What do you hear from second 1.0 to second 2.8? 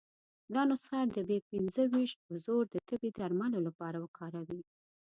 د بي پنځه ویشت په زور د